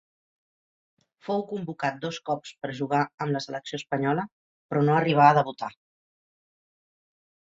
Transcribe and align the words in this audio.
Fou 1.27 1.43
convocat 1.49 1.99
dos 2.05 2.17
cops 2.29 2.53
per 2.63 2.71
jugar 2.79 3.01
amb 3.25 3.35
la 3.37 3.41
selecció 3.45 3.79
espanyola 3.81 4.25
però 4.71 4.83
no 4.87 4.95
arribà 5.01 5.27
a 5.29 5.35
debutar. 5.39 5.69